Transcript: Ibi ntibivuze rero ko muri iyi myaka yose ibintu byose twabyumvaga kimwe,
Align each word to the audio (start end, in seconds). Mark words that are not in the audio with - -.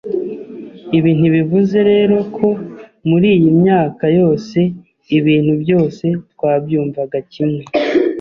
Ibi 0.97 1.11
ntibivuze 1.19 1.77
rero 1.91 2.17
ko 2.35 2.47
muri 3.09 3.27
iyi 3.37 3.51
myaka 3.61 4.05
yose 4.19 4.59
ibintu 5.17 5.53
byose 5.63 6.05
twabyumvaga 6.33 7.17
kimwe, 7.31 7.63